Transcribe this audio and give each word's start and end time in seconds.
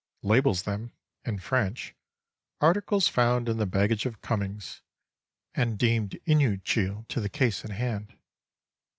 Labels 0.23 0.63
them 0.63 0.93
(in 1.25 1.37
French): 1.37 1.93
"Articles 2.59 3.07
found 3.07 3.47
in 3.47 3.57
the 3.57 3.67
baggage 3.67 4.07
of 4.07 4.19
Cummings 4.19 4.81
and 5.53 5.77
deemed 5.77 6.19
inutile 6.25 7.05
to 7.09 7.21
the 7.21 7.29
case 7.29 7.63
at 7.63 7.69
hand." 7.69 8.17